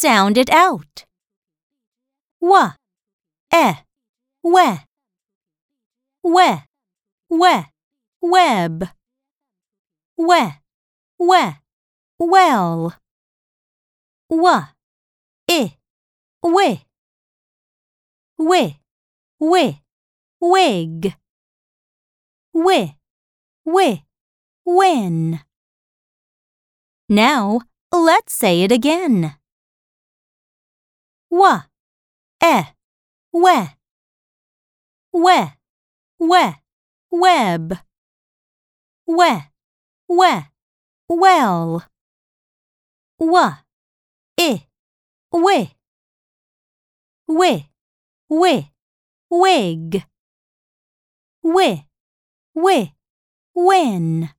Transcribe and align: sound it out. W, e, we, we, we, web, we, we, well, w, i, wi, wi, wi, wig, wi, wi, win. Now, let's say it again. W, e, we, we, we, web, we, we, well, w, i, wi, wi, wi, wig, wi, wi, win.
sound 0.00 0.38
it 0.38 0.48
out. 0.48 1.04
W, 2.40 2.72
e, 3.52 3.72
we, 4.42 4.66
we, 6.24 6.46
we, 7.28 7.64
web, 8.22 8.88
we, 10.16 10.40
we, 11.18 11.42
well, 12.18 12.94
w, 14.30 14.62
i, 15.50 15.76
wi, 16.42 16.80
wi, 18.38 18.80
wi, 19.38 19.80
wig, 20.40 21.14
wi, 22.54 22.96
wi, 23.66 24.04
win. 24.64 25.40
Now, 27.10 27.60
let's 27.92 28.32
say 28.32 28.62
it 28.62 28.72
again. 28.72 29.34
W, 31.32 31.62
e, 32.42 32.62
we, 33.32 33.52
we, 35.12 35.52
we, 36.18 36.54
web, 37.12 37.78
we, 39.06 39.42
we, 40.08 40.44
well, 41.08 41.84
w, 43.20 43.56
i, 44.40 44.66
wi, 45.32 45.70
wi, 47.28 47.70
wi, 48.28 48.70
wig, 49.30 50.04
wi, 51.44 51.86
wi, 52.56 52.94
win. 53.54 54.30